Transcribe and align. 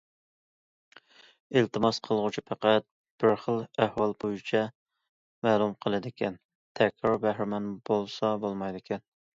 ئىلتىماس 1.59 1.99
قىلغۇچى 2.07 2.43
پەقەت 2.47 2.87
بىر 3.25 3.35
خىل 3.43 3.61
ئەھۋال 3.85 4.17
بويىچە 4.25 4.65
مەلۇم 5.49 5.79
قىلىدىكەن، 5.85 6.43
تەكرار 6.81 7.25
بەھرىمەن 7.29 7.71
بولسا 7.93 8.37
بولمايدىكەن. 8.47 9.11